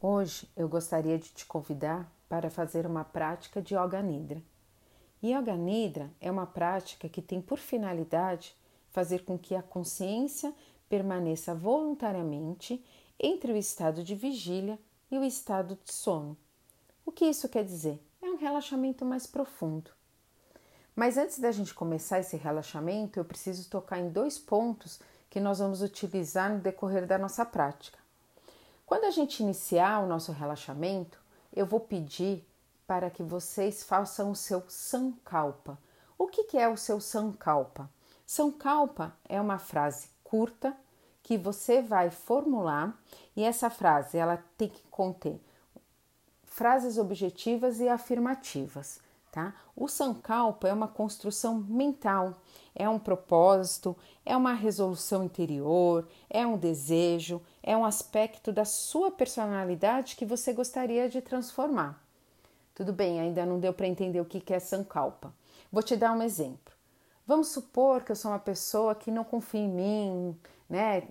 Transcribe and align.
Hoje 0.00 0.48
eu 0.56 0.68
gostaria 0.68 1.18
de 1.18 1.28
te 1.30 1.44
convidar 1.44 2.08
para 2.28 2.48
fazer 2.48 2.86
uma 2.86 3.02
prática 3.02 3.60
de 3.60 3.74
Yoga 3.74 4.00
Nidra. 4.00 4.40
Yoga 5.20 5.56
Nidra 5.56 6.08
é 6.20 6.30
uma 6.30 6.46
prática 6.46 7.08
que 7.08 7.20
tem 7.20 7.42
por 7.42 7.58
finalidade 7.58 8.54
fazer 8.90 9.24
com 9.24 9.36
que 9.36 9.56
a 9.56 9.62
consciência 9.62 10.54
permaneça 10.88 11.52
voluntariamente 11.52 12.80
entre 13.18 13.52
o 13.52 13.56
estado 13.56 14.04
de 14.04 14.14
vigília 14.14 14.78
e 15.10 15.18
o 15.18 15.24
estado 15.24 15.76
de 15.84 15.92
sono. 15.92 16.36
O 17.04 17.10
que 17.10 17.24
isso 17.24 17.48
quer 17.48 17.64
dizer? 17.64 18.00
É 18.22 18.26
um 18.26 18.36
relaxamento 18.36 19.04
mais 19.04 19.26
profundo. 19.26 19.90
Mas 20.94 21.18
antes 21.18 21.40
da 21.40 21.50
gente 21.50 21.74
começar 21.74 22.20
esse 22.20 22.36
relaxamento, 22.36 23.18
eu 23.18 23.24
preciso 23.24 23.68
tocar 23.68 23.98
em 23.98 24.10
dois 24.10 24.38
pontos 24.38 25.00
que 25.28 25.40
nós 25.40 25.58
vamos 25.58 25.82
utilizar 25.82 26.54
no 26.54 26.60
decorrer 26.60 27.04
da 27.04 27.18
nossa 27.18 27.44
prática. 27.44 27.98
Quando 28.88 29.04
a 29.04 29.10
gente 29.10 29.42
iniciar 29.42 30.02
o 30.02 30.06
nosso 30.06 30.32
relaxamento, 30.32 31.20
eu 31.54 31.66
vou 31.66 31.78
pedir 31.78 32.42
para 32.86 33.10
que 33.10 33.22
vocês 33.22 33.82
façam 33.82 34.30
o 34.30 34.34
seu 34.34 34.64
Sankalpa. 34.66 35.78
O 36.16 36.26
que 36.26 36.56
é 36.56 36.66
o 36.66 36.74
seu 36.74 36.98
Sankalpa? 36.98 37.90
Sankalpa 38.26 39.14
é 39.28 39.38
uma 39.38 39.58
frase 39.58 40.08
curta 40.24 40.74
que 41.22 41.36
você 41.36 41.82
vai 41.82 42.08
formular 42.08 42.98
e 43.36 43.44
essa 43.44 43.68
frase 43.68 44.16
ela 44.16 44.42
tem 44.56 44.70
que 44.70 44.82
conter 44.84 45.38
frases 46.44 46.96
objetivas 46.96 47.80
e 47.80 47.90
afirmativas. 47.90 49.00
Tá? 49.38 49.54
O 49.76 49.86
Sankalpa 49.86 50.66
é 50.66 50.72
uma 50.72 50.88
construção 50.88 51.60
mental, 51.60 52.34
é 52.74 52.88
um 52.88 52.98
propósito, 52.98 53.96
é 54.26 54.36
uma 54.36 54.52
resolução 54.52 55.22
interior, 55.22 56.08
é 56.28 56.44
um 56.44 56.58
desejo, 56.58 57.40
é 57.62 57.76
um 57.76 57.84
aspecto 57.84 58.50
da 58.50 58.64
sua 58.64 59.12
personalidade 59.12 60.16
que 60.16 60.26
você 60.26 60.52
gostaria 60.52 61.08
de 61.08 61.22
transformar. 61.22 62.04
Tudo 62.74 62.92
bem, 62.92 63.20
ainda 63.20 63.46
não 63.46 63.60
deu 63.60 63.72
para 63.72 63.86
entender 63.86 64.20
o 64.20 64.24
que 64.24 64.52
é 64.52 64.58
Sankalpa. 64.58 65.32
Vou 65.70 65.84
te 65.84 65.96
dar 65.96 66.10
um 66.14 66.22
exemplo. 66.22 66.74
Vamos 67.24 67.46
supor 67.46 68.02
que 68.02 68.10
eu 68.10 68.16
sou 68.16 68.32
uma 68.32 68.40
pessoa 68.40 68.92
que 68.92 69.12
não 69.12 69.22
confia 69.22 69.60
em 69.60 69.68
mim, 69.68 70.36
né? 70.68 71.06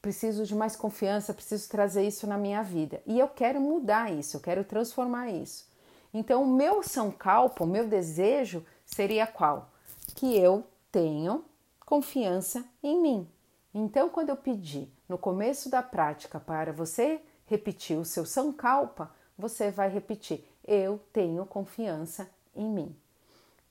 Preciso 0.00 0.46
de 0.46 0.54
mais 0.54 0.76
confiança, 0.76 1.34
preciso 1.34 1.68
trazer 1.68 2.06
isso 2.06 2.24
na 2.24 2.38
minha 2.38 2.62
vida. 2.62 3.02
E 3.04 3.18
eu 3.18 3.26
quero 3.26 3.60
mudar 3.60 4.12
isso, 4.12 4.36
eu 4.36 4.40
quero 4.40 4.62
transformar 4.62 5.28
isso. 5.28 5.73
Então, 6.14 6.44
o 6.44 6.46
meu 6.46 6.80
Sankalpa, 6.80 7.64
o 7.64 7.66
meu 7.66 7.88
desejo 7.88 8.64
seria 8.86 9.26
qual? 9.26 9.72
Que 10.14 10.38
eu 10.38 10.64
tenho 10.92 11.44
confiança 11.84 12.64
em 12.80 13.02
mim. 13.02 13.28
Então, 13.74 14.08
quando 14.08 14.28
eu 14.28 14.36
pedi 14.36 14.88
no 15.08 15.18
começo 15.18 15.68
da 15.68 15.82
prática 15.82 16.38
para 16.38 16.72
você 16.72 17.20
repetir 17.46 17.98
o 17.98 18.04
seu 18.04 18.24
Sankalpa, 18.24 19.10
você 19.36 19.72
vai 19.72 19.88
repetir: 19.88 20.48
Eu 20.64 21.00
tenho 21.12 21.44
confiança 21.44 22.30
em 22.54 22.68
mim. 22.68 22.96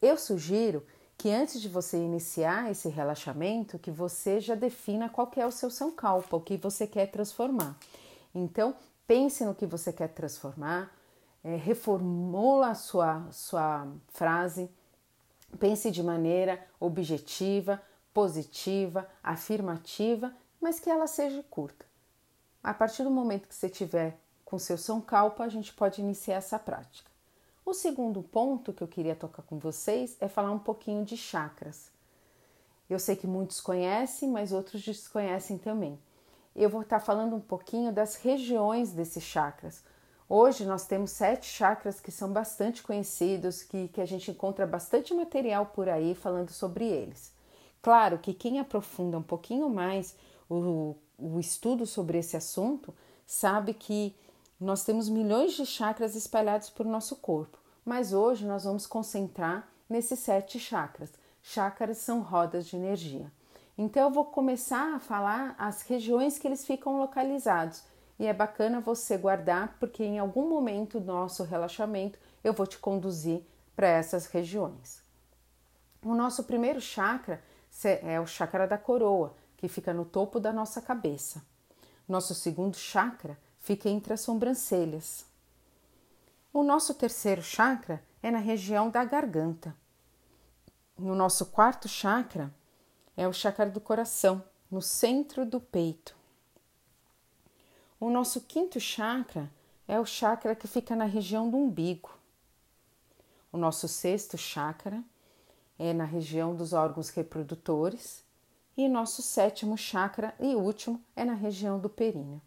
Eu 0.02 0.18
sugiro 0.18 0.86
que 1.18 1.30
antes 1.30 1.62
de 1.62 1.70
você 1.70 1.98
iniciar 1.98 2.70
esse 2.70 2.90
relaxamento, 2.90 3.80
que 3.80 3.90
você 3.90 4.42
já 4.42 4.56
defina 4.56 5.08
qual 5.08 5.32
é 5.38 5.46
o 5.46 5.52
seu 5.52 5.70
Sankalpa, 5.70 6.36
o 6.36 6.42
que 6.42 6.58
você 6.58 6.86
quer 6.86 7.10
transformar. 7.10 7.78
Então, 8.36 8.76
pense 9.08 9.46
no 9.46 9.56
que 9.56 9.66
você 9.66 9.94
quer 9.94 10.10
transformar, 10.10 10.94
é, 11.44 11.56
reformula 11.56 12.70
a 12.70 12.76
sua, 12.76 13.28
sua 13.32 13.88
frase, 14.08 14.70
pense 15.60 15.92
de 15.92 16.02
maneira 16.02 16.66
objetiva, 16.80 17.82
positiva, 18.14 19.08
afirmativa, 19.22 20.34
mas 20.62 20.80
que 20.80 20.90
ela 20.90 21.08
seja 21.08 21.44
curta. 21.50 21.86
A 22.64 22.74
partir 22.74 23.04
do 23.04 23.12
momento 23.12 23.48
que 23.48 23.56
você 23.56 23.68
tiver 23.68 24.18
com 24.46 24.58
seu 24.58 24.78
São 24.78 25.02
Calpa, 25.02 25.44
a 25.44 25.50
gente 25.50 25.74
pode 25.74 26.00
iniciar 26.00 26.36
essa 26.36 26.58
prática. 26.58 27.12
O 27.66 27.74
segundo 27.74 28.22
ponto 28.22 28.74
que 28.74 28.82
eu 28.82 28.88
queria 28.88 29.16
tocar 29.16 29.42
com 29.44 29.58
vocês 29.58 30.16
é 30.20 30.28
falar 30.28 30.52
um 30.52 30.60
pouquinho 30.60 31.04
de 31.04 31.18
chakras. 31.18 31.92
Eu 32.90 33.00
sei 33.00 33.16
que 33.16 33.26
muitos 33.26 33.60
conhecem, 33.60 34.30
mas 34.30 34.52
outros 34.52 34.82
desconhecem 34.82 35.58
também. 35.58 36.00
Eu 36.56 36.70
vou 36.70 36.82
estar 36.82 37.00
falando 37.00 37.36
um 37.36 37.40
pouquinho 37.40 37.92
das 37.92 38.16
regiões 38.16 38.92
desses 38.92 39.24
chakras, 39.24 39.84
Hoje 40.36 40.66
nós 40.66 40.88
temos 40.88 41.12
sete 41.12 41.46
chakras 41.46 42.00
que 42.00 42.10
são 42.10 42.34
bastante 42.34 42.82
conhecidos, 42.82 43.62
que, 43.62 43.88
que 43.90 44.02
a 44.02 44.06
gente 44.08 44.32
encontra 44.32 44.66
bastante 44.66 45.14
material 45.14 45.68
por 45.68 45.88
aí 45.88 46.16
falando 46.16 46.50
sobre 46.50 46.88
eles. 46.88 47.32
Claro 47.84 48.18
que 48.18 48.34
quem 48.34 48.60
aprofunda 48.60 49.16
um 49.16 49.22
pouquinho 49.22 49.70
mais 49.70 50.16
o, 50.50 50.96
o 51.20 51.40
estudo 51.40 51.86
sobre 51.86 52.18
esse 52.18 52.36
assunto 52.36 52.92
sabe 53.28 53.76
que 53.76 54.16
nós 54.60 54.84
temos 54.84 55.08
milhões 55.08 55.54
de 55.54 55.68
chakras 55.68 56.16
espalhados 56.16 56.68
por 56.68 56.84
nosso 56.84 57.18
corpo, 57.18 57.60
mas 57.86 58.12
hoje 58.12 58.44
nós 58.44 58.64
vamos 58.64 58.88
concentrar 58.88 59.70
nesses 59.88 60.18
sete 60.18 60.58
chakras. 60.58 61.14
Chakras 61.44 62.00
são 62.00 62.22
rodas 62.22 62.66
de 62.66 62.76
energia. 62.76 63.32
Então 63.78 64.02
eu 64.02 64.10
vou 64.10 64.26
começar 64.26 64.96
a 64.96 65.00
falar 65.00 65.54
as 65.60 65.84
regiões 65.84 66.40
que 66.40 66.48
eles 66.48 66.66
ficam 66.66 66.98
localizados 66.98 67.84
e 68.20 68.26
é 68.26 68.34
bacana 68.34 68.80
você 68.80 69.18
guardar, 69.18 69.78
porque 69.80 70.04
em 70.04 70.20
algum 70.20 70.48
momento 70.48 71.00
do 71.00 71.12
nosso 71.12 71.44
relaxamento 71.44 72.20
eu 72.44 72.54
vou 72.54 72.68
te 72.68 72.78
conduzir 72.78 73.42
para 73.76 73.88
essas 73.88 74.28
regiões. 74.28 75.02
O 76.04 76.14
nosso 76.14 76.44
primeiro 76.44 76.82
chakra 76.82 77.42
é 78.02 78.20
o 78.20 78.28
chakra 78.28 78.68
da 78.68 78.78
coroa, 78.78 79.36
que 79.58 79.68
fica 79.68 79.94
no 79.94 80.06
topo 80.06 80.40
da 80.40 80.52
nossa 80.52 80.82
cabeça. 80.82 81.44
Nosso 82.08 82.36
segundo 82.36 82.76
chakra 82.76 83.38
fica 83.60 83.90
entre 83.90 84.14
as 84.14 84.22
sobrancelhas. 84.22 85.26
O 86.52 86.62
nosso 86.62 86.94
terceiro 86.94 87.42
chakra 87.42 88.04
é 88.22 88.30
na 88.30 88.40
região 88.40 88.90
da 88.90 89.04
garganta. 89.04 89.76
O 90.98 91.16
nosso 91.16 91.48
quarto 91.48 91.88
chakra 91.88 92.54
é 93.18 93.28
o 93.28 93.34
chakra 93.34 93.70
do 93.70 93.82
coração, 93.82 94.44
no 94.70 94.82
centro 94.82 95.46
do 95.46 95.60
peito. 95.60 96.16
O 98.04 98.10
nosso 98.10 98.42
quinto 98.42 98.82
chakra 98.82 99.50
é 99.88 99.98
o 99.98 100.06
chakra 100.06 100.54
que 100.54 100.68
fica 100.68 100.94
na 100.94 101.06
região 101.06 101.50
do 101.50 101.56
umbigo. 101.56 102.10
O 103.50 103.58
nosso 103.58 103.88
sexto 103.88 104.38
chakra 104.38 105.02
é 105.80 105.94
na 105.94 106.04
região 106.04 106.54
dos 106.54 106.74
órgãos 106.74 107.08
reprodutores. 107.08 108.22
E 108.76 108.90
nosso 108.90 109.22
sétimo 109.22 109.78
chakra 109.78 110.36
e 110.38 110.54
último 110.54 111.02
é 111.16 111.24
na 111.24 111.34
região 111.34 111.80
do 111.80 111.88
períneo. 111.88 112.42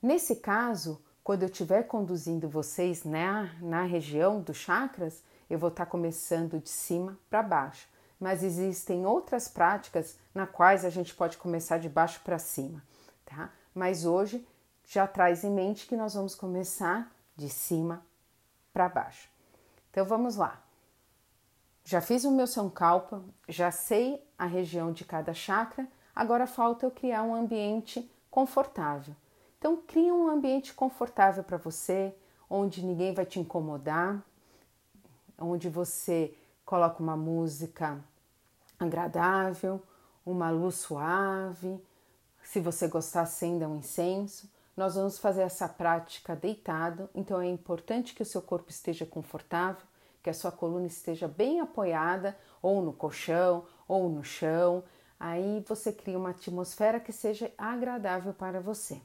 Nesse 0.00 0.36
caso, 0.36 1.02
quando 1.24 1.42
eu 1.42 1.48
estiver 1.48 1.82
conduzindo 1.88 2.48
vocês 2.48 3.02
na, 3.02 3.52
na 3.60 3.82
região 3.82 4.40
dos 4.40 4.58
chakras, 4.58 5.24
eu 5.50 5.58
vou 5.58 5.70
estar 5.70 5.86
começando 5.86 6.60
de 6.60 6.70
cima 6.70 7.18
para 7.28 7.42
baixo. 7.42 7.88
Mas 8.20 8.44
existem 8.44 9.06
outras 9.06 9.48
práticas 9.48 10.16
na 10.32 10.46
quais 10.46 10.84
a 10.84 10.88
gente 10.88 11.12
pode 11.12 11.36
começar 11.36 11.78
de 11.78 11.88
baixo 11.88 12.20
para 12.22 12.38
cima, 12.38 12.80
tá? 13.26 13.50
Mas 13.74 14.04
hoje 14.04 14.46
já 14.92 15.06
traz 15.06 15.42
em 15.42 15.50
mente 15.50 15.86
que 15.86 15.96
nós 15.96 16.12
vamos 16.12 16.34
começar 16.34 17.10
de 17.34 17.48
cima 17.48 18.04
para 18.74 18.90
baixo. 18.90 19.26
Então 19.90 20.04
vamos 20.04 20.36
lá. 20.36 20.62
Já 21.82 22.02
fiz 22.02 22.24
o 22.24 22.30
meu 22.30 22.46
Sankalpa, 22.46 23.24
já 23.48 23.70
sei 23.70 24.22
a 24.38 24.44
região 24.44 24.92
de 24.92 25.02
cada 25.06 25.32
chakra, 25.32 25.88
agora 26.14 26.46
falta 26.46 26.84
eu 26.84 26.90
criar 26.90 27.22
um 27.22 27.34
ambiente 27.34 28.06
confortável. 28.30 29.16
Então 29.58 29.78
cria 29.78 30.14
um 30.14 30.28
ambiente 30.28 30.74
confortável 30.74 31.42
para 31.42 31.56
você, 31.56 32.14
onde 32.50 32.84
ninguém 32.84 33.14
vai 33.14 33.24
te 33.24 33.40
incomodar, 33.40 34.22
onde 35.38 35.70
você 35.70 36.36
coloca 36.66 37.02
uma 37.02 37.16
música 37.16 37.98
agradável, 38.78 39.82
uma 40.24 40.50
luz 40.50 40.74
suave. 40.74 41.82
Se 42.44 42.60
você 42.60 42.88
gostar, 42.88 43.22
acenda 43.22 43.66
um 43.66 43.78
incenso. 43.78 44.51
Nós 44.76 44.94
vamos 44.94 45.18
fazer 45.18 45.42
essa 45.42 45.68
prática 45.68 46.34
deitado, 46.34 47.10
então 47.14 47.40
é 47.40 47.46
importante 47.46 48.14
que 48.14 48.22
o 48.22 48.26
seu 48.26 48.40
corpo 48.40 48.70
esteja 48.70 49.04
confortável, 49.04 49.86
que 50.22 50.30
a 50.30 50.34
sua 50.34 50.50
coluna 50.50 50.86
esteja 50.86 51.28
bem 51.28 51.60
apoiada, 51.60 52.36
ou 52.62 52.80
no 52.80 52.92
colchão, 52.92 53.66
ou 53.86 54.08
no 54.08 54.24
chão. 54.24 54.82
Aí 55.20 55.62
você 55.68 55.92
cria 55.92 56.18
uma 56.18 56.30
atmosfera 56.30 57.00
que 57.00 57.12
seja 57.12 57.52
agradável 57.58 58.32
para 58.32 58.60
você. 58.60 59.00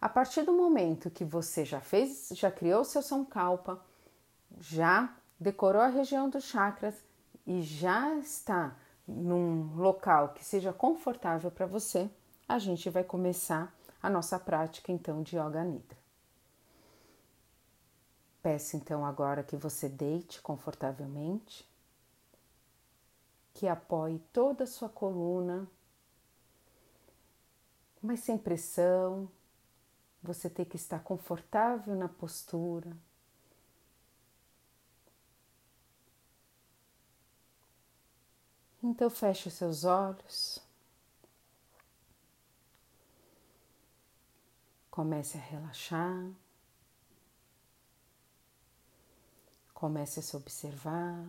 A 0.00 0.08
partir 0.08 0.42
do 0.42 0.52
momento 0.52 1.10
que 1.10 1.24
você 1.24 1.64
já 1.64 1.80
fez, 1.80 2.30
já 2.32 2.50
criou 2.50 2.84
seu 2.84 3.02
Sankalpa, 3.02 3.80
já 4.58 5.14
decorou 5.38 5.82
a 5.82 5.88
região 5.88 6.28
dos 6.28 6.44
chakras 6.44 6.94
e 7.46 7.60
já 7.62 8.14
está 8.16 8.76
num 9.06 9.76
local 9.76 10.30
que 10.30 10.44
seja 10.44 10.72
confortável 10.72 11.50
para 11.50 11.66
você, 11.66 12.10
a 12.48 12.58
gente 12.58 12.88
vai 12.88 13.04
começar 13.04 13.72
a 14.02 14.10
nossa 14.10 14.38
prática 14.38 14.90
então 14.90 15.22
de 15.22 15.36
Yoga 15.36 15.62
Nidra. 15.62 15.96
Peço 18.42 18.76
então 18.76 19.06
agora 19.06 19.44
que 19.44 19.56
você 19.56 19.88
deite 19.88 20.42
confortavelmente, 20.42 21.64
que 23.54 23.68
apoie 23.68 24.18
toda 24.32 24.64
a 24.64 24.66
sua 24.66 24.88
coluna, 24.88 25.68
mas 28.02 28.20
sem 28.20 28.36
pressão, 28.36 29.30
você 30.20 30.50
tem 30.50 30.64
que 30.64 30.74
estar 30.76 30.98
confortável 31.00 31.94
na 31.94 32.08
postura. 32.08 32.90
Então 38.82 39.08
feche 39.08 39.46
os 39.46 39.54
seus 39.54 39.84
olhos. 39.84 40.71
Comece 44.92 45.38
a 45.38 45.40
relaxar. 45.40 46.22
Comece 49.72 50.20
a 50.20 50.22
se 50.22 50.36
observar. 50.36 51.24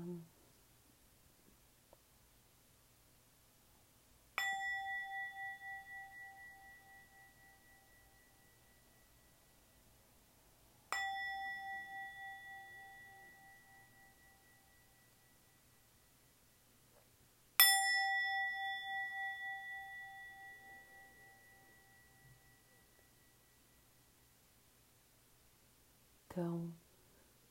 Então, 26.43 26.73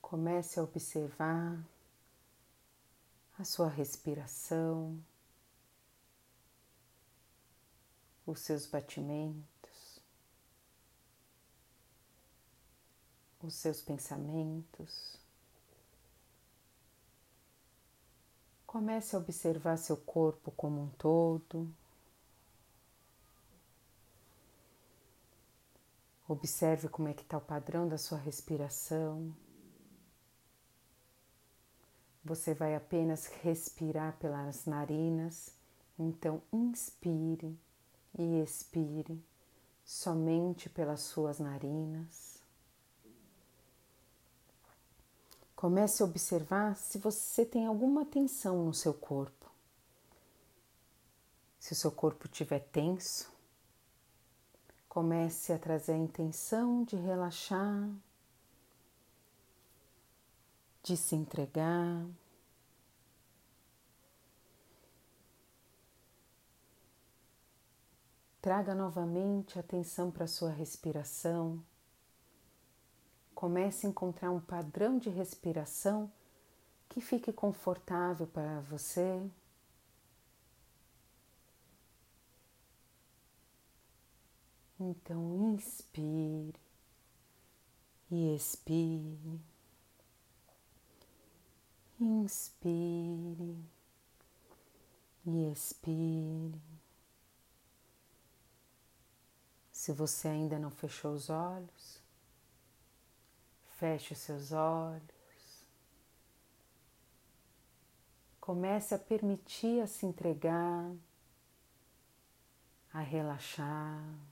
comece 0.02 0.60
a 0.60 0.62
observar 0.62 1.66
a 3.38 3.42
sua 3.42 3.66
respiração, 3.66 5.02
os 8.26 8.40
seus 8.40 8.66
batimentos, 8.66 9.98
os 13.42 13.54
seus 13.54 13.80
pensamentos. 13.80 15.16
Comece 18.66 19.16
a 19.16 19.18
observar 19.18 19.78
seu 19.78 19.96
corpo 19.96 20.50
como 20.50 20.82
um 20.82 20.88
todo. 20.90 21.66
Observe 26.32 26.88
como 26.88 27.08
é 27.08 27.12
que 27.12 27.20
está 27.20 27.36
o 27.36 27.42
padrão 27.42 27.86
da 27.86 27.98
sua 27.98 28.16
respiração. 28.16 29.36
Você 32.24 32.54
vai 32.54 32.74
apenas 32.74 33.26
respirar 33.26 34.16
pelas 34.18 34.64
narinas, 34.64 35.52
então 35.98 36.40
inspire 36.50 37.54
e 38.18 38.40
expire 38.40 39.22
somente 39.84 40.70
pelas 40.70 41.00
suas 41.00 41.38
narinas. 41.38 42.38
Comece 45.54 46.02
a 46.02 46.06
observar 46.06 46.78
se 46.78 46.96
você 46.96 47.44
tem 47.44 47.66
alguma 47.66 48.06
tensão 48.06 48.64
no 48.64 48.72
seu 48.72 48.94
corpo. 48.94 49.52
Se 51.58 51.74
o 51.74 51.76
seu 51.76 51.92
corpo 51.92 52.24
estiver 52.24 52.60
tenso, 52.60 53.30
Comece 54.92 55.54
a 55.54 55.58
trazer 55.58 55.92
a 55.92 55.96
intenção 55.96 56.84
de 56.84 56.96
relaxar, 56.96 57.88
de 60.82 60.98
se 60.98 61.16
entregar. 61.16 62.06
Traga 68.42 68.74
novamente 68.74 69.58
atenção 69.58 70.10
para 70.10 70.24
a 70.24 70.28
sua 70.28 70.50
respiração. 70.50 71.64
Comece 73.34 73.86
a 73.86 73.88
encontrar 73.88 74.30
um 74.30 74.40
padrão 74.42 74.98
de 74.98 75.08
respiração 75.08 76.12
que 76.90 77.00
fique 77.00 77.32
confortável 77.32 78.26
para 78.26 78.60
você. 78.60 79.26
Então, 84.90 85.54
inspire 85.54 86.60
e 88.10 88.34
expire. 88.34 89.40
Inspire 92.00 93.64
e 95.24 95.52
expire. 95.52 96.60
Se 99.70 99.92
você 99.92 100.28
ainda 100.28 100.58
não 100.58 100.70
fechou 100.70 101.12
os 101.12 101.30
olhos, 101.30 102.02
feche 103.70 104.14
os 104.14 104.18
seus 104.18 104.50
olhos. 104.50 105.64
Comece 108.40 108.96
a 108.96 108.98
permitir 108.98 109.80
a 109.80 109.86
se 109.86 110.04
entregar, 110.04 110.92
a 112.92 113.00
relaxar. 113.00 114.31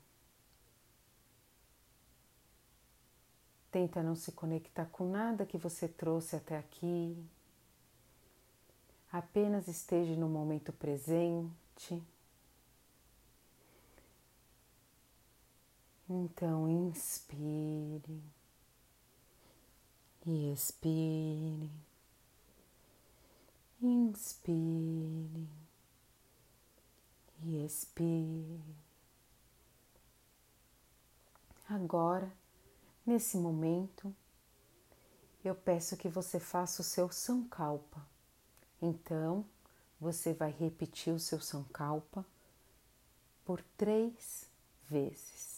Tenta 3.70 4.02
não 4.02 4.16
se 4.16 4.32
conectar 4.32 4.86
com 4.86 5.08
nada 5.08 5.46
que 5.46 5.56
você 5.56 5.86
trouxe 5.86 6.36
até 6.36 6.58
aqui. 6.58 7.16
Apenas 9.12 9.68
esteja 9.68 10.16
no 10.16 10.28
momento 10.28 10.72
presente. 10.72 12.02
Então, 16.08 16.68
inspire 16.68 18.20
e 20.26 20.52
expire. 20.52 21.70
Inspire 23.80 25.48
e 27.42 27.64
expire. 27.64 28.60
Agora, 31.68 32.39
Nesse 33.04 33.36
momento, 33.36 34.14
eu 35.44 35.54
peço 35.54 35.96
que 35.96 36.08
você 36.08 36.38
faça 36.38 36.82
o 36.82 36.84
seu 36.84 37.10
Sankalpa. 37.10 38.06
Então, 38.80 39.44
você 40.00 40.32
vai 40.32 40.50
repetir 40.50 41.12
o 41.12 41.18
seu 41.18 41.40
Sankalpa 41.40 42.24
por 43.44 43.62
três 43.76 44.46
vezes. 44.88 45.49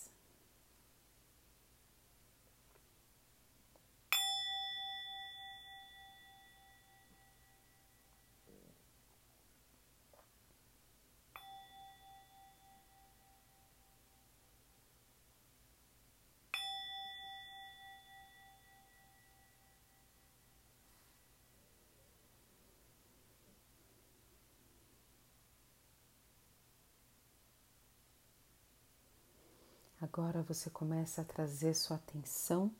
Agora 30.15 30.43
você 30.43 30.69
começa 30.69 31.23
a 31.23 31.25
trazer 31.25 31.73
sua 31.73 31.97
atenção 31.97 32.71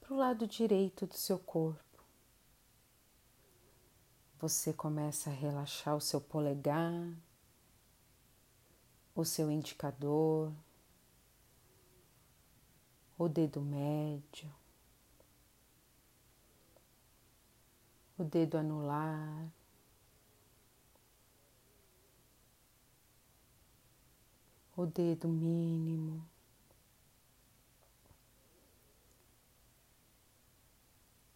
para 0.00 0.14
o 0.14 0.16
lado 0.16 0.46
direito 0.46 1.06
do 1.06 1.12
seu 1.12 1.38
corpo. 1.38 2.02
Você 4.38 4.72
começa 4.72 5.28
a 5.28 5.32
relaxar 5.34 5.94
o 5.94 6.00
seu 6.00 6.18
polegar, 6.18 7.14
o 9.14 9.26
seu 9.26 9.50
indicador, 9.50 10.50
o 13.18 13.28
dedo 13.28 13.60
médio, 13.60 14.50
o 18.16 18.24
dedo 18.24 18.56
anular, 18.56 19.52
o 24.76 24.84
dedo 24.84 25.26
mínimo. 25.26 26.22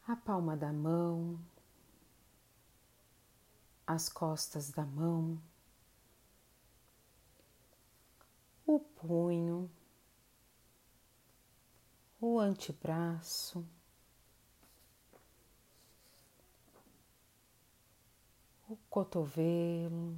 A 0.07 0.15
palma 0.15 0.57
da 0.57 0.73
mão, 0.73 1.41
as 3.87 4.09
costas 4.09 4.71
da 4.71 4.85
mão, 4.85 5.41
o 8.67 8.79
punho, 8.79 9.71
o 12.21 12.39
antebraço, 12.39 13.67
o 18.69 18.77
cotovelo, 18.91 20.17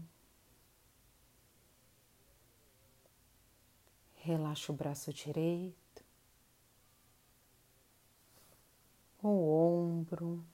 Relaxa 4.25 4.71
o 4.71 4.75
braço 4.77 5.13
direito, 5.13 6.05
o 9.21 9.29
ombro, 9.29 10.45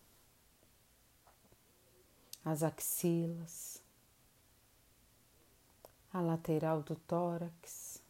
as 2.43 2.63
axilas, 2.63 3.83
a 6.11 6.23
lateral 6.23 6.83
do 6.83 6.97
tórax. 6.97 8.03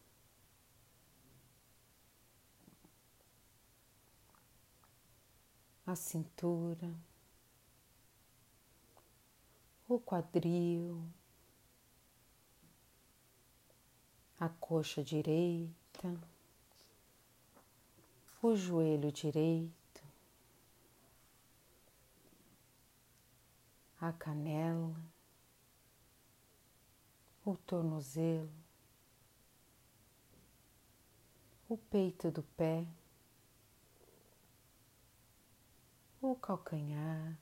A 5.85 5.93
cintura, 5.93 6.95
o 9.89 9.99
quadril, 9.99 11.03
a 14.39 14.47
coxa 14.47 15.03
direita, 15.03 16.17
o 18.41 18.55
joelho 18.55 19.11
direito, 19.11 20.01
a 23.99 24.13
canela, 24.13 24.95
o 27.43 27.57
tornozelo, 27.57 28.49
o 31.67 31.77
peito 31.77 32.31
do 32.31 32.41
pé, 32.41 32.87
o 36.21 36.33
calcanhar, 36.35 37.37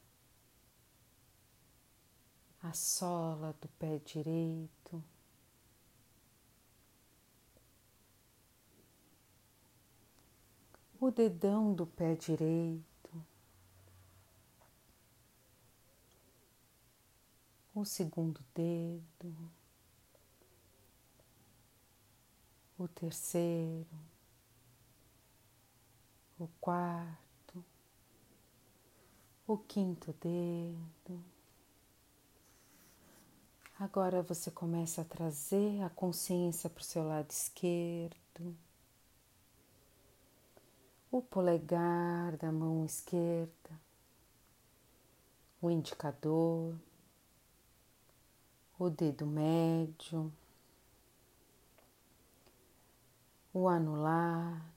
a 2.63 2.73
sola 2.73 3.55
do 3.61 3.67
pé 3.69 3.99
direito. 3.99 4.76
O 11.07 11.11
dedão 11.11 11.73
do 11.73 11.87
pé 11.87 12.15
direito, 12.15 13.25
o 17.73 17.85
segundo 17.85 18.43
dedo, 18.53 19.33
o 22.77 22.89
terceiro, 22.89 23.87
o 26.37 26.49
quarto, 26.59 27.63
o 29.47 29.57
quinto 29.57 30.11
dedo. 30.19 31.23
Agora 33.79 34.21
você 34.21 34.51
começa 34.51 35.03
a 35.03 35.05
trazer 35.05 35.81
a 35.83 35.89
consciência 35.89 36.69
para 36.69 36.81
o 36.81 36.83
seu 36.83 37.07
lado 37.07 37.31
esquerdo, 37.31 38.57
o 41.11 41.21
polegar 41.21 42.37
da 42.37 42.51
mão 42.51 42.85
esquerda, 42.85 43.71
o 45.61 45.69
indicador, 45.69 46.75
o 48.79 48.89
dedo 48.89 49.25
médio 49.25 50.31
o 53.57 53.67
anular, 53.67 54.71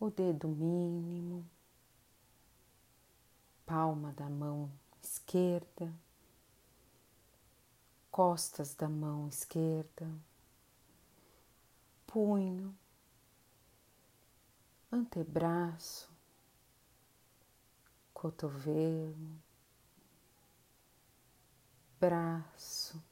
o 0.00 0.10
dedo 0.10 0.48
mínimo, 0.48 1.48
palma 3.64 4.12
da 4.12 4.28
mão 4.28 4.68
esquerda, 5.00 5.94
costas 8.10 8.74
da 8.74 8.88
mão 8.88 9.28
esquerda, 9.28 10.10
punho, 12.08 12.76
antebraço, 14.92 16.10
cotovelo, 18.12 19.40
braço, 21.98 23.02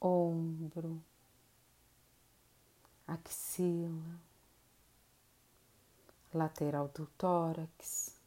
ombro 0.00 1.02
axila, 3.06 4.20
lateral 6.32 6.88
do 6.88 7.06
tórax, 7.18 8.18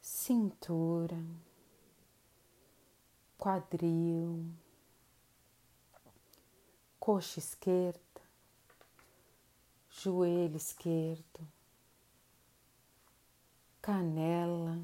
cintura, 0.00 1.24
quadril, 3.38 4.46
coxa 7.00 7.40
esquerda, 7.40 8.11
joelho 10.02 10.56
esquerdo, 10.56 11.46
canela, 13.80 14.82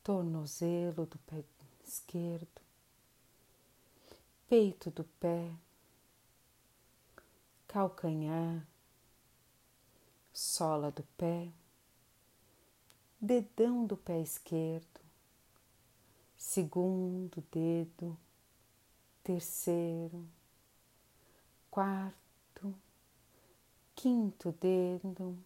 tornozelo 0.00 1.06
do 1.06 1.18
pé 1.18 1.44
esquerdo, 1.84 2.62
peito 4.48 4.92
do 4.92 5.02
pé, 5.02 5.52
calcanhar, 7.66 8.64
sola 10.32 10.92
do 10.92 11.02
pé, 11.18 11.50
dedão 13.20 13.84
do 13.84 13.96
pé 13.96 14.20
esquerdo, 14.20 15.00
segundo 16.36 17.42
dedo, 17.50 18.16
terceiro, 19.24 20.24
quarto, 21.68 22.19
quinto 24.00 24.52
dedo. 24.52 25.38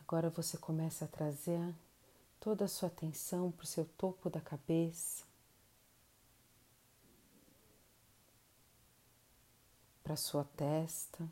Agora 0.00 0.28
você 0.28 0.58
começa 0.58 1.06
a 1.06 1.08
trazer 1.08 1.74
toda 2.38 2.66
a 2.66 2.68
sua 2.68 2.88
atenção 2.88 3.50
para 3.50 3.64
o 3.64 3.66
seu 3.66 3.86
topo 3.96 4.28
da 4.28 4.40
cabeça. 4.40 5.24
para 10.02 10.16
sua 10.16 10.44
testa. 10.44 11.26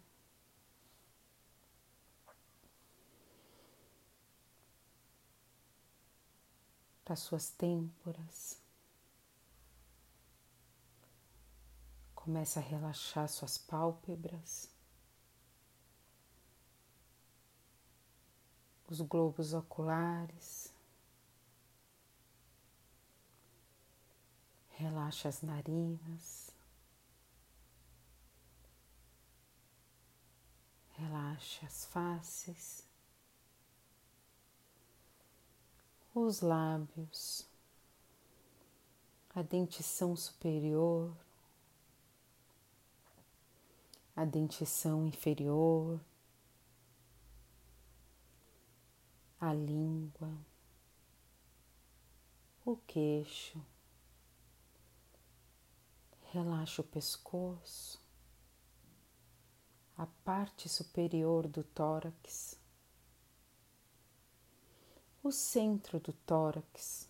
Para 7.05 7.17
suas 7.17 7.51
têmporas. 7.51 8.60
Começa 12.31 12.61
a 12.61 12.63
relaxar 12.63 13.29
suas 13.29 13.59
pálpebras, 13.59 14.71
os 18.89 19.01
globos 19.01 19.53
oculares. 19.53 20.73
Relaxa 24.69 25.29
as 25.29 25.43
narinas. 25.43 26.55
Relaxe 30.93 31.67
as 31.67 31.85
faces, 31.87 32.87
os 36.15 36.43
lábios, 36.43 37.45
a 39.35 39.43
dentição 39.43 40.15
superior, 40.15 41.13
a 44.21 44.25
dentição 44.27 45.07
inferior, 45.07 45.99
a 49.41 49.55
língua, 49.55 50.31
o 52.63 52.77
queixo. 52.77 53.59
Relaxa 56.33 56.83
o 56.83 56.85
pescoço 56.85 57.99
a 59.97 60.07
parte 60.23 60.69
superior 60.69 61.49
do 61.49 61.65
tórax, 61.65 62.61
o 65.23 65.33
centro 65.33 65.99
do 65.99 66.13
tórax, 66.13 67.09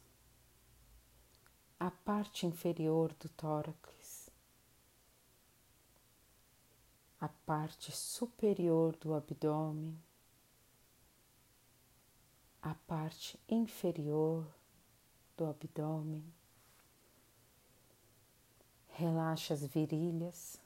a 1.80 1.90
parte 1.90 2.46
inferior 2.46 3.12
do 3.14 3.28
tórax, 3.30 3.99
a 7.20 7.28
parte 7.28 7.92
superior 7.92 8.96
do 8.96 9.14
abdômen, 9.14 9.96
a 12.62 12.74
parte 12.74 13.38
inferior 13.48 14.46
do 15.36 15.46
abdômen. 15.46 16.24
Relaxa 18.88 19.54
as 19.54 19.64
virilhas 19.64 20.60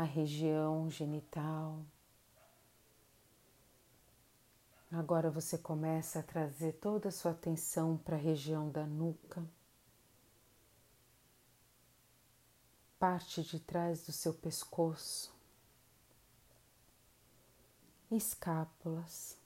a 0.00 0.02
região 0.02 0.90
genital. 0.90 1.84
Agora 4.90 5.30
você 5.30 5.58
começa 5.58 6.20
a 6.20 6.22
trazer 6.22 6.72
toda 6.74 7.10
a 7.10 7.12
sua 7.12 7.32
atenção 7.32 7.98
para 7.98 8.16
a 8.16 8.18
região 8.18 8.70
da 8.70 8.86
nuca. 8.86 9.44
Parte 13.00 13.42
de 13.42 13.58
trás 13.58 14.02
do 14.02 14.12
seu 14.12 14.34
pescoço, 14.34 15.34
escápulas. 18.10 19.38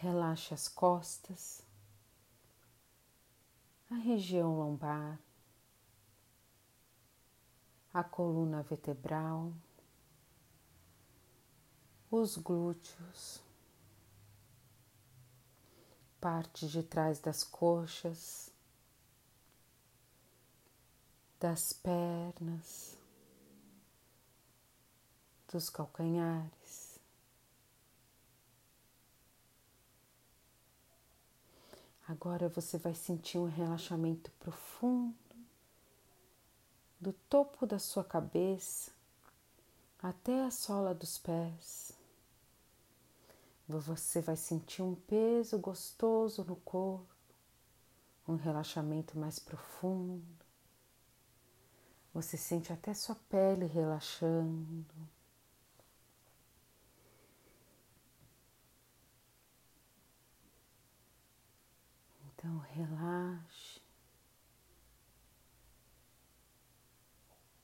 Relaxe 0.00 0.54
as 0.54 0.68
costas, 0.68 1.62
a 3.90 3.94
região 3.94 4.56
lombar, 4.56 5.18
a 7.92 8.02
coluna 8.02 8.62
vertebral, 8.62 9.52
os 12.10 12.38
glúteos, 12.38 13.42
parte 16.18 16.66
de 16.68 16.82
trás 16.82 17.20
das 17.20 17.44
coxas, 17.44 18.53
das 21.44 21.74
pernas, 21.74 22.96
dos 25.52 25.68
calcanhares. 25.68 26.98
Agora 32.08 32.48
você 32.48 32.78
vai 32.78 32.94
sentir 32.94 33.36
um 33.36 33.44
relaxamento 33.44 34.30
profundo 34.40 35.14
do 36.98 37.12
topo 37.12 37.66
da 37.66 37.78
sua 37.78 38.02
cabeça 38.02 38.90
até 40.02 40.46
a 40.46 40.50
sola 40.50 40.94
dos 40.94 41.18
pés. 41.18 41.92
Você 43.68 44.22
vai 44.22 44.36
sentir 44.36 44.80
um 44.80 44.94
peso 44.94 45.58
gostoso 45.58 46.42
no 46.42 46.56
corpo, 46.56 47.14
um 48.26 48.36
relaxamento 48.36 49.18
mais 49.18 49.38
profundo. 49.38 50.43
Você 52.14 52.36
sente 52.36 52.72
até 52.72 52.94
sua 52.94 53.16
pele 53.28 53.66
relaxando. 53.66 54.86
Então 62.24 62.58
relaxe, 62.58 63.80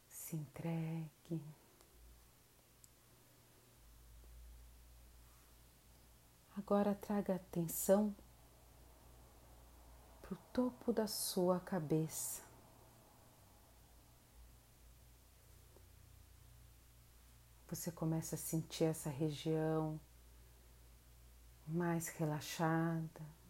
se 0.09 0.35
entregue. 0.35 1.40
Agora 6.57 6.92
traga 6.97 7.37
atenção 7.37 8.12
para 10.21 10.35
o 10.35 10.38
topo 10.52 10.92
da 10.92 11.07
sua 11.07 11.61
cabeça. 11.61 12.50
Você 17.70 17.90
começa 17.90 18.34
a 18.34 18.38
sentir 18.38 18.84
essa 18.84 19.08
região 19.08 19.98
mais 21.66 22.08
relaxada 22.08 23.40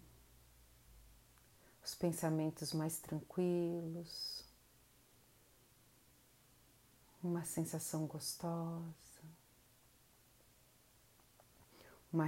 os 1.90 1.94
pensamentos 1.96 2.72
mais 2.72 2.98
tranquilos, 2.98 4.44
uma 7.22 7.44
sensação 7.44 8.06
gostosa, 8.06 8.84
uma, 12.12 12.26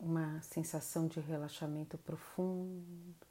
uma 0.00 0.42
sensação 0.42 1.06
de 1.06 1.20
relaxamento 1.20 1.96
profundo. 1.98 3.27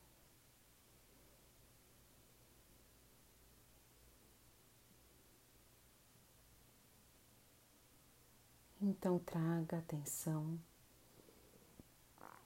Então 8.81 9.17
traga 9.17 9.79
atenção 9.79 10.59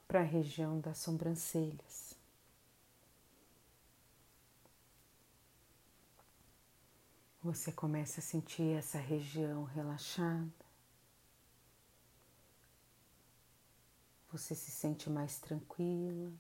para 0.07 0.21
a 0.21 0.23
região 0.23 0.79
das 0.79 0.97
sobrancelhas. 0.97 2.15
Você 7.43 7.71
começa 7.71 8.19
a 8.19 8.23
sentir 8.23 8.77
essa 8.77 8.97
região 8.99 9.63
relaxada. 9.63 10.51
Você 14.31 14.55
se 14.55 14.71
sente 14.71 15.09
mais 15.09 15.39
tranquila. 15.39 16.31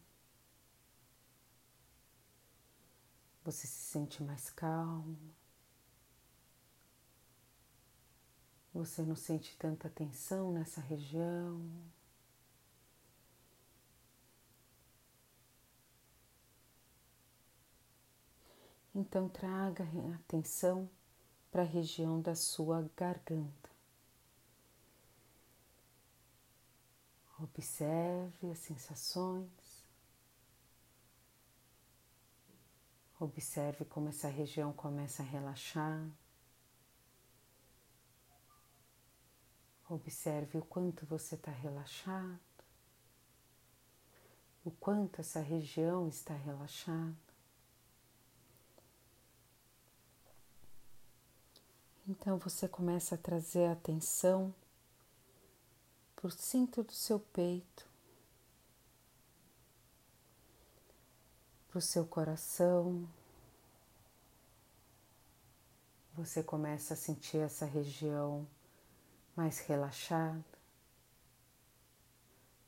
Você 3.43 3.67
se 3.67 3.81
sente 3.91 4.23
mais 4.23 4.49
calma. 4.49 5.40
Você 8.73 9.01
não 9.01 9.15
sente 9.15 9.55
tanta 9.57 9.89
tensão 9.89 10.51
nessa 10.51 10.79
região. 10.79 11.69
Então 18.93 19.29
traga 19.29 19.85
atenção 20.15 20.89
para 21.49 21.61
a 21.61 21.65
região 21.65 22.21
da 22.21 22.35
sua 22.35 22.89
garganta. 22.95 23.69
Observe 27.39 28.51
as 28.51 28.59
sensações. 28.59 29.81
Observe 33.19 33.85
como 33.85 34.09
essa 34.09 34.27
região 34.27 34.71
começa 34.73 35.23
a 35.23 35.25
relaxar. 35.25 36.07
Observe 39.91 40.57
o 40.57 40.61
quanto 40.61 41.05
você 41.05 41.35
está 41.35 41.51
relaxado, 41.51 42.39
o 44.63 44.71
quanto 44.71 45.19
essa 45.19 45.41
região 45.41 46.07
está 46.07 46.33
relaxada. 46.33 47.13
Então 52.07 52.37
você 52.37 52.69
começa 52.69 53.15
a 53.15 53.17
trazer 53.17 53.65
a 53.65 53.73
atenção 53.73 54.55
para 56.15 56.27
o 56.27 56.31
centro 56.31 56.85
do 56.85 56.93
seu 56.93 57.19
peito, 57.19 57.85
para 61.67 61.79
o 61.79 61.81
seu 61.81 62.05
coração. 62.05 63.05
Você 66.13 66.41
começa 66.41 66.93
a 66.93 66.97
sentir 66.97 67.39
essa 67.39 67.65
região 67.65 68.47
mais 69.35 69.59
relaxada, 69.59 70.43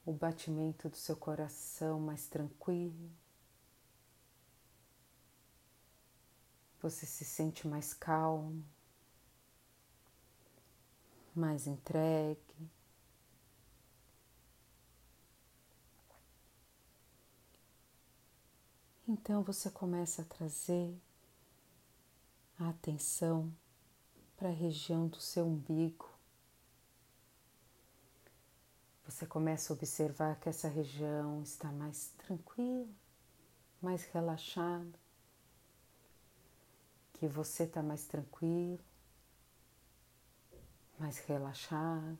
o 0.05 0.11
batimento 0.13 0.89
do 0.89 0.95
seu 0.95 1.15
coração 1.15 1.99
mais 1.99 2.27
tranquilo. 2.27 3.11
Você 6.81 7.05
se 7.05 7.23
sente 7.23 7.67
mais 7.67 7.93
calmo 7.93 8.63
mais 11.35 11.67
entregue. 11.67 12.39
Então 19.07 19.43
você 19.43 19.69
começa 19.69 20.21
a 20.21 20.25
trazer 20.25 20.95
a 22.57 22.69
atenção 22.69 23.53
para 24.37 24.49
a 24.49 24.53
região 24.53 25.07
do 25.07 25.19
seu 25.19 25.45
umbigo. 25.45 26.12
Você 29.13 29.27
começa 29.27 29.71
a 29.71 29.75
observar 29.75 30.39
que 30.39 30.49
essa 30.49 30.67
região 30.67 31.43
está 31.43 31.71
mais 31.71 32.07
tranquila, 32.17 32.89
mais 33.79 34.05
relaxada, 34.05 34.99
que 37.13 37.27
você 37.27 37.65
está 37.65 37.83
mais 37.83 38.05
tranquilo 38.05 38.83
mais 40.97 41.19
relaxado. 41.19 42.17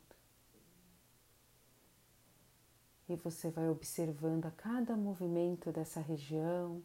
E 3.10 3.16
você 3.16 3.50
vai 3.50 3.68
observando 3.70 4.46
a 4.46 4.52
cada 4.52 4.96
movimento 4.96 5.72
dessa 5.72 6.00
região 6.00 6.84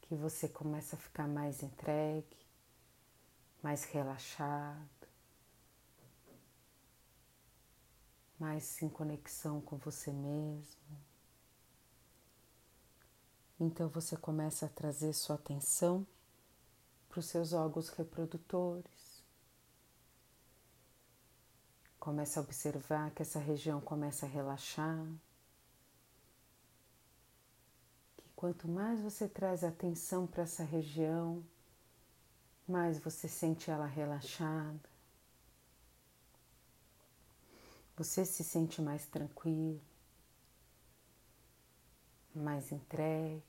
que 0.00 0.14
você 0.14 0.48
começa 0.48 0.96
a 0.96 0.98
ficar 0.98 1.28
mais 1.28 1.62
entregue, 1.62 2.38
mais 3.62 3.84
relaxado, 3.84 4.97
mais 8.38 8.80
em 8.82 8.88
conexão 8.88 9.60
com 9.60 9.76
você 9.76 10.12
mesmo. 10.12 10.78
Então 13.60 13.88
você 13.88 14.16
começa 14.16 14.66
a 14.66 14.68
trazer 14.68 15.12
sua 15.12 15.34
atenção 15.34 16.06
para 17.08 17.18
os 17.18 17.26
seus 17.26 17.52
órgãos 17.52 17.88
reprodutores. 17.88 19.24
Começa 21.98 22.38
a 22.38 22.42
observar 22.42 23.10
que 23.10 23.22
essa 23.22 23.40
região 23.40 23.80
começa 23.80 24.24
a 24.24 24.28
relaxar. 24.28 25.04
Que 28.16 28.28
quanto 28.36 28.68
mais 28.68 29.00
você 29.00 29.28
traz 29.28 29.64
atenção 29.64 30.26
para 30.26 30.44
essa 30.44 30.62
região, 30.62 31.44
mais 32.68 32.98
você 33.00 33.26
sente 33.26 33.70
ela 33.70 33.86
relaxada. 33.86 34.97
Você 37.98 38.24
se 38.24 38.44
sente 38.44 38.80
mais 38.80 39.06
tranquilo, 39.06 39.80
mais 42.32 42.70
entregue. 42.70 43.42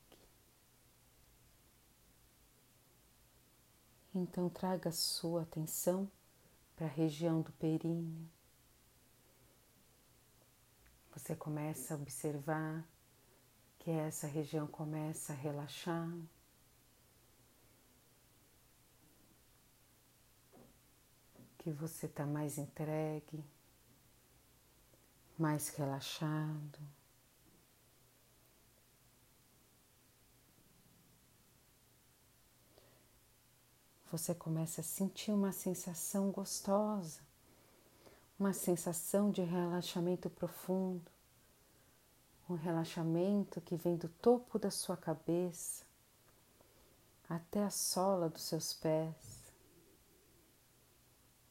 Então 4.13 4.49
traga 4.49 4.91
sua 4.91 5.43
atenção 5.43 6.09
para 6.75 6.87
a 6.87 6.89
região 6.89 7.41
do 7.41 7.51
períneo. 7.51 8.27
Você 11.13 11.35
começa 11.35 11.93
a 11.93 11.97
observar 11.97 12.83
que 13.77 13.91
essa 13.91 14.25
região 14.25 14.65
começa 14.65 15.31
a 15.31 15.35
relaxar. 15.35 16.11
Que 21.59 21.69
você 21.69 22.07
está 22.07 22.25
mais 22.25 22.57
entregue, 22.57 23.43
mais 25.39 25.69
relaxado. 25.69 26.79
Você 34.11 34.35
começa 34.35 34.81
a 34.81 34.83
sentir 34.83 35.31
uma 35.31 35.51
sensação 35.51 36.31
gostosa 36.31 37.29
uma 38.39 38.53
sensação 38.53 39.29
de 39.31 39.41
relaxamento 39.41 40.29
profundo, 40.29 41.11
um 42.49 42.55
relaxamento 42.55 43.59
que 43.59 43.75
vem 43.75 43.97
do 43.97 44.07
topo 44.07 44.57
da 44.57 44.71
sua 44.71 44.95
cabeça 44.95 45.83
até 47.27 47.61
a 47.61 47.69
sola 47.69 48.29
dos 48.29 48.43
seus 48.43 48.73
pés. 48.73 49.51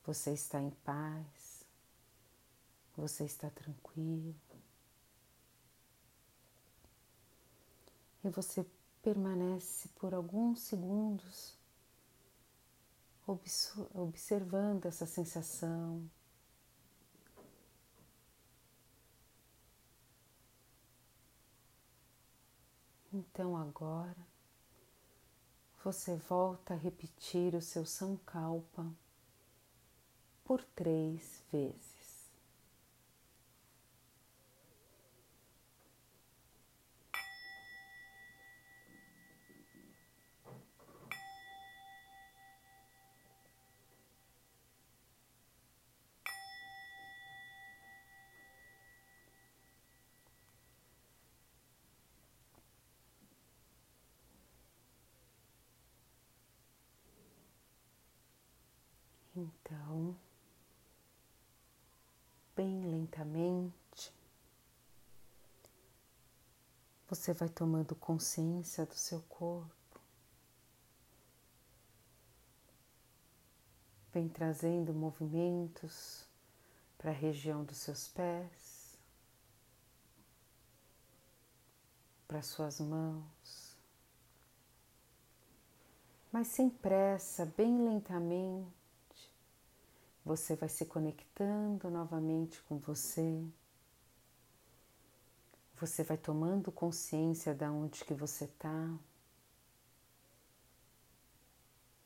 Você 0.07 0.33
está 0.33 0.61
em 0.61 0.71
paz, 0.71 1.27
você 2.99 3.25
está 3.25 3.49
tranquilo. 3.49 4.35
E 8.25 8.29
você 8.29 8.67
permanece 9.03 9.89
por 9.91 10.13
alguns 10.13 10.61
segundos 10.61 11.57
observando 13.95 14.87
essa 14.87 15.07
sensação 15.07 16.09
Então 23.13 23.57
agora 23.57 24.27
você 25.83 26.15
volta 26.17 26.75
a 26.75 26.77
repetir 26.77 27.55
o 27.55 27.63
seu 27.63 27.87
Sankalpa 27.87 28.87
por 30.45 30.63
três 30.63 31.43
vezes. 31.51 31.99
Então, 59.39 60.17
bem 62.57 62.81
lentamente, 63.09 64.15
você 67.09 67.33
vai 67.33 67.49
tomando 67.49 67.95
consciência 67.95 68.85
do 68.85 68.95
seu 68.95 69.23
corpo, 69.23 69.75
vem 74.13 74.29
trazendo 74.29 74.93
movimentos 74.93 76.27
para 76.99 77.11
a 77.11 77.15
região 77.15 77.65
dos 77.65 77.79
seus 77.79 78.09
pés, 78.09 78.99
para 82.27 82.43
suas 82.43 82.79
mãos, 82.79 83.77
mas 86.31 86.49
sem 86.49 86.69
pressa, 86.69 87.47
bem 87.47 87.83
lentamente 87.83 88.78
você 90.29 90.55
vai 90.55 90.69
se 90.69 90.85
conectando 90.85 91.89
novamente 91.89 92.61
com 92.65 92.77
você. 92.77 93.43
Você 95.81 96.05
vai 96.05 96.19
tomando 96.19 96.71
consciência 96.71 97.55
de 97.55 97.65
onde 97.65 98.05
que 98.05 98.13
você 98.13 98.45
está. 98.45 98.95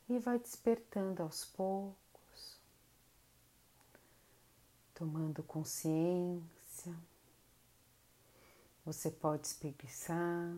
E 0.08 0.20
vai 0.20 0.38
despertando 0.38 1.20
aos 1.20 1.44
poucos, 1.46 2.60
tomando 4.94 5.42
consciência. 5.42 6.94
Você 8.84 9.10
pode 9.10 9.48
espreguiçar, 9.48 10.56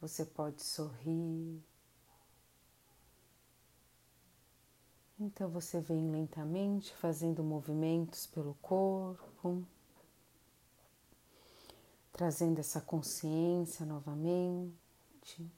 você 0.00 0.24
pode 0.24 0.62
sorrir. 0.62 1.62
Então 5.18 5.48
você 5.48 5.80
vem 5.80 6.10
lentamente 6.10 6.94
fazendo 6.96 7.42
movimentos 7.42 8.26
pelo 8.26 8.54
corpo, 8.56 9.66
trazendo 12.12 12.58
essa 12.58 12.82
consciência 12.82 13.86
novamente. 13.86 15.50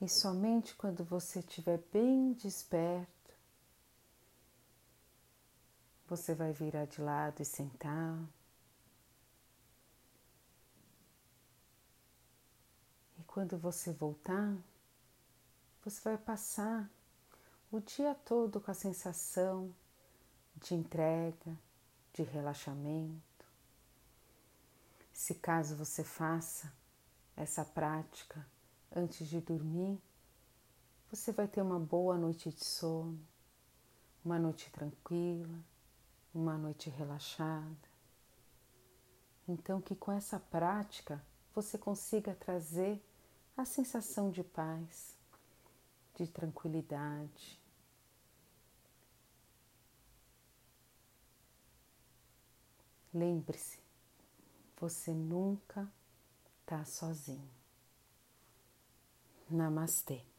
E 0.00 0.08
somente 0.08 0.74
quando 0.74 1.04
você 1.04 1.38
estiver 1.38 1.78
bem 1.92 2.32
desperto, 2.32 3.12
você 6.08 6.34
vai 6.34 6.52
virar 6.52 6.86
de 6.86 7.00
lado 7.00 7.40
e 7.40 7.44
sentar. 7.44 8.18
E 13.16 13.22
quando 13.22 13.56
você 13.56 13.92
voltar, 13.92 14.56
você 15.84 16.00
vai 16.00 16.16
passar 16.16 16.88
o 17.70 17.80
dia 17.80 18.14
todo 18.14 18.60
com 18.60 18.70
a 18.70 18.74
sensação 18.74 19.74
de 20.56 20.74
entrega, 20.74 21.58
de 22.12 22.22
relaxamento. 22.22 23.46
Se 25.12 25.34
caso 25.34 25.74
você 25.74 26.04
faça 26.04 26.72
essa 27.36 27.64
prática 27.64 28.46
antes 28.94 29.26
de 29.26 29.40
dormir, 29.40 30.00
você 31.10 31.32
vai 31.32 31.48
ter 31.48 31.60
uma 31.60 31.80
boa 31.80 32.16
noite 32.16 32.50
de 32.50 32.64
sono, 32.64 33.20
uma 34.24 34.38
noite 34.38 34.70
tranquila, 34.70 35.58
uma 36.32 36.56
noite 36.56 36.88
relaxada. 36.88 37.90
Então, 39.48 39.80
que 39.80 39.96
com 39.96 40.12
essa 40.12 40.38
prática 40.38 41.22
você 41.54 41.76
consiga 41.76 42.34
trazer 42.34 43.04
a 43.56 43.64
sensação 43.64 44.30
de 44.30 44.42
paz, 44.42 45.16
de 46.24 46.30
tranquilidade. 46.30 47.60
Lembre-se, 53.12 53.78
você 54.80 55.12
nunca 55.12 55.90
está 56.60 56.84
sozinho. 56.84 57.50
Namastê. 59.50 60.31